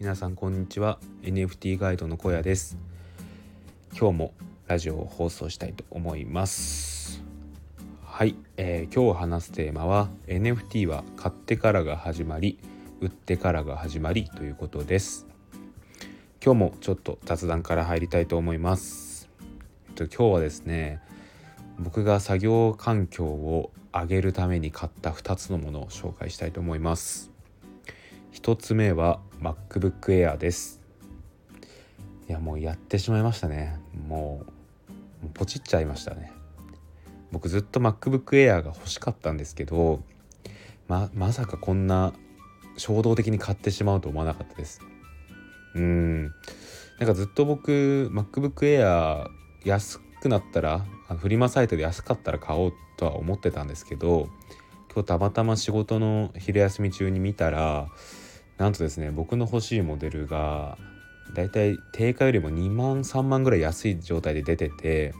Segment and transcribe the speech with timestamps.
[0.00, 0.98] 皆さんこんにちは。
[1.24, 2.78] NFT ガイドの小屋です。
[3.92, 4.34] 今日も
[4.66, 7.22] ラジオを放送したいと思います。
[8.02, 12.58] はい、えー、今日話すテーマは NFT は買ってからが始まり
[13.02, 15.26] 売ってからが始まりということです。
[16.42, 19.28] 今日もちょっと雑談から入りたいと思います、
[19.88, 21.02] えっと、今日はですね
[21.78, 27.30] 僕が作業環境を上げるために買った2つのものを紹介したいと思います。
[28.32, 30.80] 1つ目は MacBook Air です。
[32.28, 33.80] いやもうやってしまいましたね。
[34.06, 34.44] も
[35.24, 36.30] うポチっちゃいましたね。
[37.32, 40.02] 僕ずっと MacBook Air が欲しかったんですけど
[40.88, 42.12] ままさかこんな
[42.76, 44.80] 衝動的に買ってしまうと思わなかったです。
[45.74, 46.24] うん。
[46.24, 49.26] なんかずっと僕 MacBook Air
[49.64, 50.84] 安くなったら
[51.18, 54.28] フリマサイトで安かったら買おうとは思ってたんですけど
[54.92, 57.88] 今日たまたま仕事の昼休み中に見たら
[58.60, 60.76] なんとですね僕の欲しいモデルが
[61.32, 65.14] だいたい定価よりも2万3万ぐらい安い状態で出てて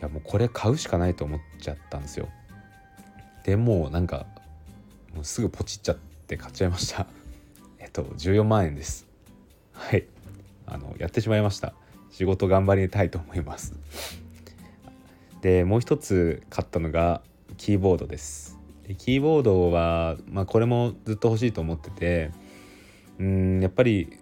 [0.00, 2.28] いやもうこれ買うしかないと思っちゃったんですよ。
[3.44, 4.26] でもなんか
[5.14, 7.06] もうすぐポチっちゃって買っちゃいました。
[7.78, 9.06] えっと14万円です。
[9.72, 10.06] はい。
[10.66, 11.74] あのやってしまいました。
[12.10, 13.74] 仕事頑張りたいと思います。
[15.42, 17.22] でもう一つ買ったのが
[17.56, 18.58] キーボードです。
[18.88, 22.32] でキーボードは、まあ、これもずっと欲しいと思ってて
[23.18, 24.18] うんやっぱり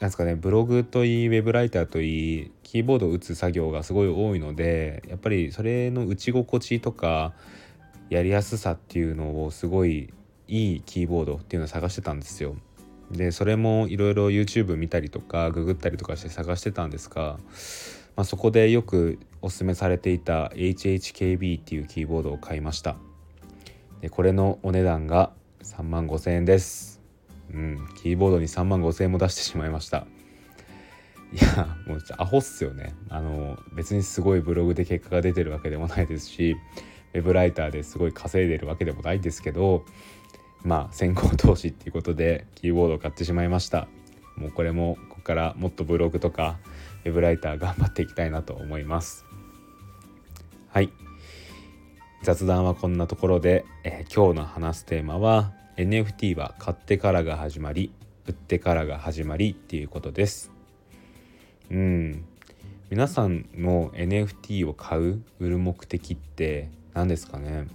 [0.00, 7.32] なんですかねブログといいウェブライターといいキーボードを打つ作業がすごい多いのでやっぱりそれの打ち心地とか
[8.10, 10.12] やりやすさっていうのをすごい
[10.46, 12.56] いいキーボードっていうのを探してたんですよ。
[13.10, 17.38] でそれもいろいろ YouTube 見たりとかググったりとかして探してたんですが、
[18.16, 22.96] まあ、そこでよくおすすめされていた HHKB っていうキーボードを買いました
[24.00, 26.93] でこれのお値段が3万5千円です
[27.52, 27.88] うん。
[27.96, 30.06] キーボードに3万5千円も出してしまいました。
[31.32, 32.94] いやもうアホっすよね。
[33.08, 36.56] あの別にすごいブログで結果が出てるわけでもないですし
[37.12, 39.84] ウェブライターですごい稼いでるわけでもないんですけど
[40.62, 43.88] まあ先行投資っていうことでキーボードを買ってしまいました。
[44.36, 46.58] もうこれもここからもっとブログとか
[47.04, 49.24] ウェブライター頑張っていきたいなと思います。
[50.68, 50.90] はい。
[52.22, 57.92] 雑談はこんなところで、えー、今日の話すテーマは NFT は買ってからが始まり
[58.26, 60.52] 売ってからが始まりっていうことです。
[61.70, 62.24] うん。
[62.90, 67.66] 皆さんの NFT を買う売る目的って何ですかね？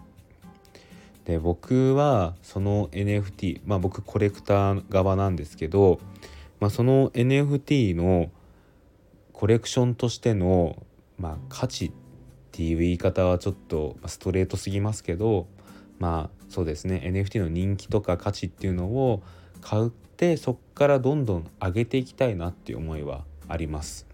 [1.25, 5.99] で僕はその NFT まあ僕コレクター側なんですけど、
[6.59, 8.31] まあ、その NFT の
[9.33, 10.81] コレクションとしての、
[11.17, 11.91] まあ、価値っ
[12.51, 15.47] ていう言い方はちょっとストレートすぎますけど
[15.99, 19.21] まあそうですね NFT の人気とか価値っていうのを
[19.61, 24.07] 買ってそっからどんどん上げていきたいなっていう思いはあります。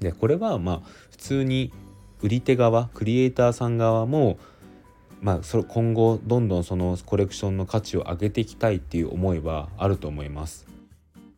[0.00, 0.80] でこれはまあ
[1.10, 1.72] 普通に
[2.22, 4.38] 売り手側クリエイターさん側も
[5.22, 10.66] まあ、それ今後どんどんそのコレクションの価値を上げていきたいっていう思いはあると思います。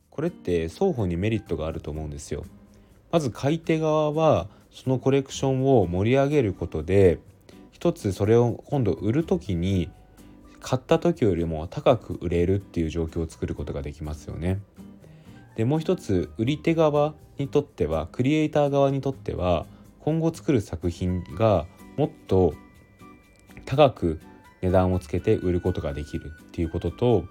[0.09, 2.45] これって双方にメリットがあると思うんですよ。
[3.11, 7.19] まず買い手側はそのコレクションを盛り上げることで
[7.72, 9.91] 一つそれを今度売る時に
[10.60, 14.60] 買った時よりも高く売れるっていう状況を作ることができますよね。
[15.56, 19.66] でもう一つ売り手側にとってはクリエイター側にとっては
[20.00, 21.66] 今後作る作品が
[21.97, 22.55] もっと
[23.66, 24.21] 高く
[24.62, 27.25] 値段をつけて売ることができるっていうことと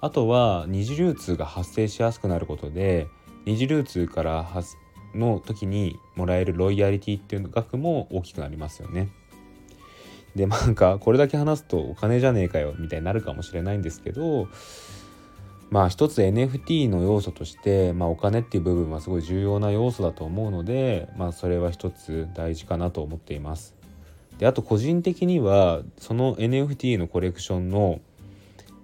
[0.00, 3.06] あとは二次流通が発生しやすくなることで
[3.46, 4.46] 二次流通から
[5.14, 9.08] の時にもらえるロイヤリティっていう額も大きくなりますよね。
[10.36, 14.48] でなんかこれだけ話すとお金じゃねえかよみたいになるかもしれないんですけど
[15.70, 23.74] まあ一つ NFT の要素として、まあ、お金っていう部分はすごい重要な要素だと思うので、まあ、それは一つ大事かなと思っています。
[24.38, 28.00] であと個人的にはその NFT のコレクションの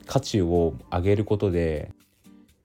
[0.07, 1.93] 価値を上げることで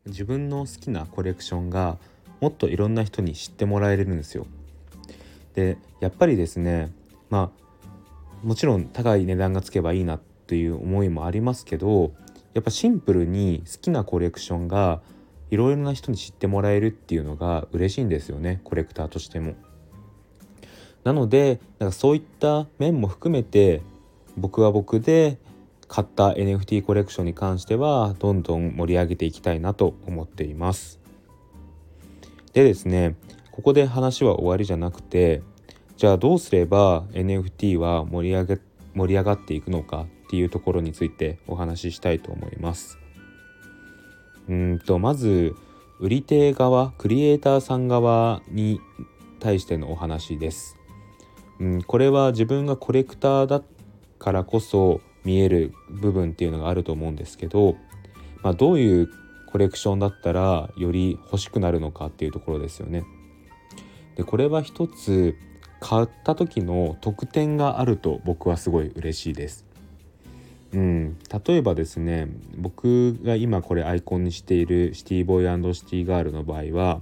[0.06, 1.97] 自分の好きなコレクションが
[2.39, 4.47] もっといろんな人に知ってもらえるんですよ。
[5.53, 6.91] でやっぱりですね
[7.29, 7.66] まあ
[8.47, 12.13] もちろん高い値段がつけばいいなという思いもありますけど
[12.53, 15.01] やっぱシンプルに好きなコレクションが
[15.51, 19.55] いろいろな人に知ってもらえるっていうのが嬉しいんですよねコレクターとしても。
[21.03, 23.81] なのでなんかそういった面も含めて
[24.38, 25.39] 僕は僕で
[25.89, 31.01] 買った NFT コレクションに関してはどんどん盛り上げていきたいなと思っています。
[32.53, 33.17] でですね
[33.51, 35.41] ここで話は終わりじゃなくて
[35.97, 38.59] じゃあどうすれば NFT は盛り上げ
[38.94, 42.99] 盛り上がっていくのかっていうところについてお話ししたいと思います。
[44.47, 45.55] うんとまず
[45.99, 48.79] 売り手側クリエイターさん側に
[49.39, 50.77] 対してのお話です。
[51.59, 53.63] うん、これは自分がコレクターだ
[54.19, 57.75] からこそ見える部分っていうのがあると思うんですけど、
[58.43, 59.09] まあ、どういう
[59.51, 63.03] コレクションだったらより欲しくなるのかっていうところですよね。
[64.15, 65.35] でこれは一つ
[65.79, 69.65] 買った時の特典があると僕はすごい嬉しいです。
[70.74, 72.27] うん、例えばですね
[72.57, 77.01] 僕が今これアイコンにしているシティボーイシティガールの場合は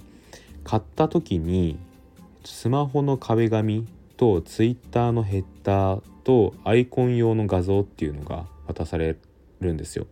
[0.63, 1.77] 買った時に
[2.43, 3.87] スマホの壁紙
[4.17, 9.17] とツイッターのヘッダーとアイコン用の画像っていうのが渡され
[9.61, 10.05] るんですよ。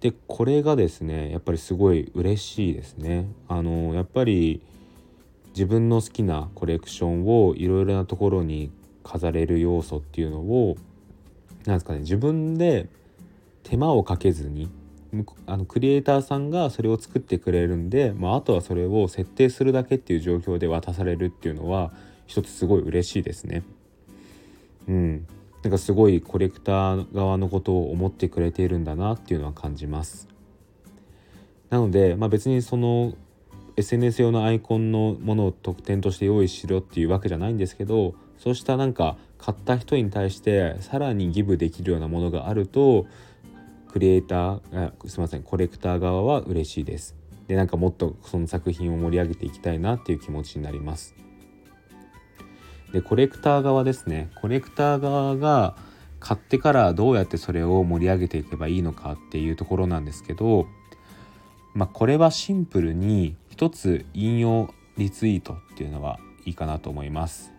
[0.00, 3.26] でこれがですねやっぱりすごい嬉しいですね。
[3.48, 4.62] あのやっぱり
[5.54, 8.72] 自分の好きなコレクションをいろいろなところに
[9.04, 10.76] 飾れる要素っていうのを
[11.64, 12.88] なんですかね自分で
[13.62, 14.68] 手間をかけずに
[15.46, 21.92] あのクリエイターさんがそれを作ってくれるんで、まあ、あとはそれを設定するだけっていう状況で渡されるっていうのは
[22.26, 23.62] 一つすごい嬉しいですね。
[24.88, 25.26] うん、
[25.62, 30.28] なんかすごいコレクター側のことを思ってくれているんだなっていうのは感じます。
[31.70, 33.14] なので、まあ、別にその
[33.76, 43.06] SNS 用のアイコンのものを特典として用意しろっていうわけじゃないんですけどそうしたなんか買った人に対してさらにギブできるようなものがあると
[43.88, 47.14] クリエイターすいませんコレクター側は嬉しいです。
[47.46, 51.14] でなんかもっとその作品を盛り上げていきたいなっていう気持ちになります。
[52.92, 55.76] でコレクター側ですねコレクター側が
[56.20, 60.66] 買ってからどうやってそれを盛り上げていけばいいのかっていうところなんですけど
[61.74, 67.52] まあこれはシンプルに一つ引用リツイートっていうのはいいかなと思います。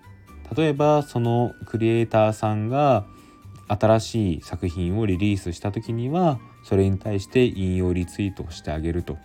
[0.54, 3.06] 例えばそのクリエイターさんが
[3.70, 9.18] 新しい作品をリリースした時にはそれに対して引用リツイートをしてあげると。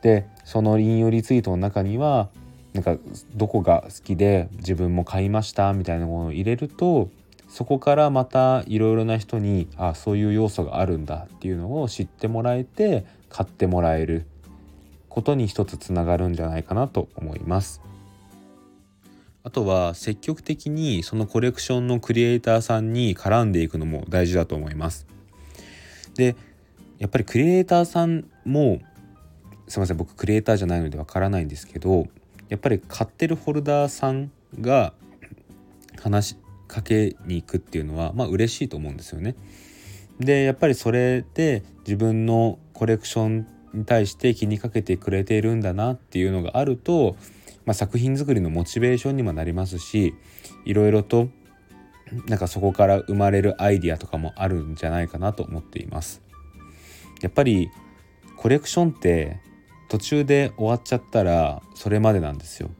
[0.00, 2.30] でその引用リツイートの中には
[2.72, 2.96] なんか
[3.34, 7.10] どこが好きで自分も買いましたみたいなものを入れると
[7.50, 14.24] そこからまたいろいろな人にあそういう要素があるんだっていうのを知ってもらえて買ってもらえる。
[15.12, 17.82] ことに一つつながるんじゃないかなと思います。
[19.44, 25.06] あとは積極的にそのコレクションのクリエイターさんに絡んでいくのも大事だと思います。
[26.14, 26.34] で
[26.98, 28.80] やっぱりクリエイターさんも
[29.68, 32.06] すいません僕クリエイターじゃないのでわからないんですけど
[32.48, 34.30] やっぱり買ってるホルダーさん
[34.60, 34.94] が
[36.00, 36.36] 話し
[36.68, 39.34] かけに行くっていうのはまあ嬉しいと思うんですよね。
[40.20, 47.16] でやっぱりそれで自分のコレクションに対して気にかけてくれているんだなっていうのがあると、
[47.64, 50.14] まあ、作品作りのモチベーションにもなりますし
[50.64, 51.28] いろいろと
[52.26, 56.20] なんかそこから生まれるアイディアとかもあるんじゃないかなと思っています。
[57.22, 57.70] やっぱり
[58.36, 59.40] コレクションって
[59.88, 62.70] 途中で終わっちゃったらそれまでなんですよ。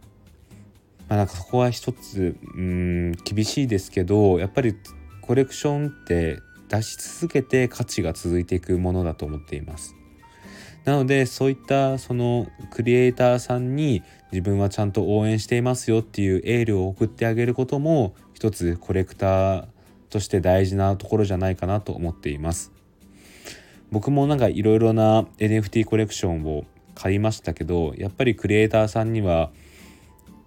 [1.08, 4.74] まあ、なんかそこは一つうん厳しいですけどやっぱり
[5.20, 9.94] コレクションって出し続けて価値が続いていくものだと思っています。
[10.84, 14.02] なのでそういったそのクリエイターさんに
[14.32, 19.66] 自分はちゃんと応援していますよっていうエールを送ってあげることも一つコレクター
[20.10, 22.72] として大事なところじゃないかなと思っています。
[23.90, 29.50] 僕もなんかいろいろな NFT コレクションを買いましたけどやっぱりクリエイターさんには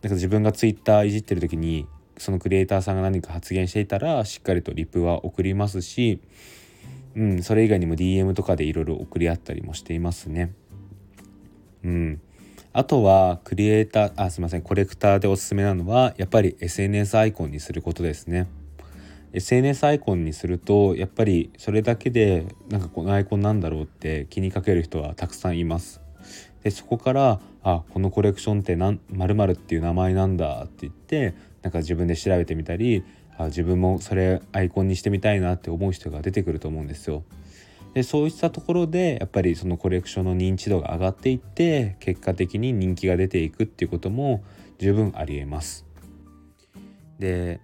[0.02, 1.88] なんか自分が Twitter いじってる時に
[2.18, 6.20] そのクリエイターさんが何か発言していたらしっかりとリプは送りますし
[7.16, 10.54] うん、それ以外にも DM とかでいろいろ送り合ったりもしていますね。
[11.84, 12.22] うん。
[12.74, 18.48] あとはクリエイターあすいませんコレクターでおすすめなのはやっぱり SNS アイコンにすることですね。
[19.32, 26.02] SNS アイコンにするとやっぱりそれだけでなんかこのアイコンなんだろうって気にかける人はたくさんいます。
[26.64, 33.06] でそこからあこのコレクションってまるっていう名前なんだって言ってなんか自分で調べてみたり
[33.38, 37.24] あ自分もそれアイコンにしてみたいなって思う人が出てくると思うんですよ。
[37.94, 44.44] でそういったところでやっぱりそのコレクションの認知度が上がっていって結果的に人気が出ていくっていうことも
[44.80, 45.86] 十分ありえます。
[47.20, 47.62] で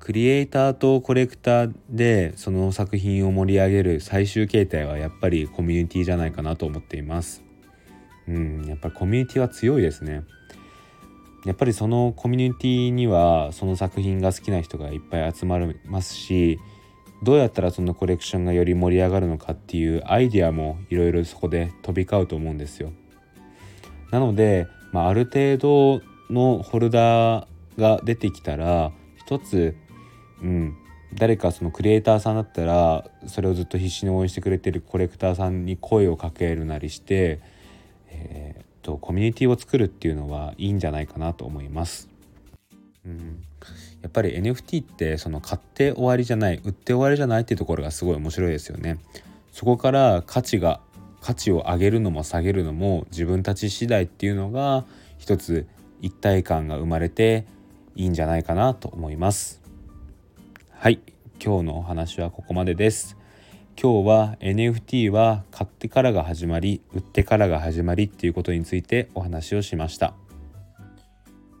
[0.00, 7.42] クリエイターとコレクターでその作品を盛り上げる最終形態はやっぱりコミュニティじゃないかなと思っています。
[8.28, 10.24] うん、やっぱりコミュニティは強いですね。
[11.44, 16.58] やっぱりそのコミュニティにはその作品が好きな人がいっぱい集まりますし
[17.22, 22.92] どうやったらそのコレクションがより盛り上がるのかっていうアイデアもいろいろそこで飛び交うと思うんですよ。
[24.10, 27.46] なので、まあ、ある程度のホルダー
[27.78, 29.76] が出てきたら一つ、
[30.42, 30.76] うん、
[31.14, 37.40] 誰かそのクリエイターさんだったらそれをずっと必死に応援してくれてるコレクターさんに声をかけるなりして、
[38.08, 42.08] えーと、コミュニティを作るっていうのはいいんじゃないかなと思います。
[43.06, 43.42] うん、
[44.02, 48.98] やっぱり NFT ってその買って終わりじゃない売って終わりじゃないっていうところがすごい面白いですよね。
[49.52, 50.80] そこから価値が
[51.20, 54.84] 価値を上げるのも下げるのも自分たち次第っていうのが
[55.18, 55.66] 一つ
[56.00, 57.46] 一体感が生まれて
[57.94, 59.62] いいんじゃないかなと思います。
[60.70, 61.00] はい
[61.42, 63.16] 今日のお話はここまでです
[63.80, 70.14] 今日は NFT は買ってからが始まり売ってからが始まりっていうことについてお話をしました。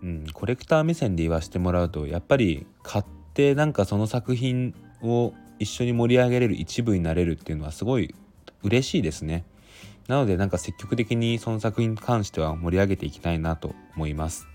[0.02, 8.14] うん、コレクター目線で言わせてもらうとやっぱり買ってなんかその作品を一緒に盛り上げれる一部になれるっていうのはすごい
[8.62, 9.44] 嬉しいですね。
[10.08, 14.46] なのでなんか積極的にその作品に関しては盛り上げていきたいなと思います。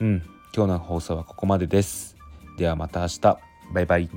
[0.00, 0.22] うん
[0.54, 2.16] 今日の放送はここまでです。
[2.58, 3.38] ではまた明日。
[3.72, 4.10] バイバイ。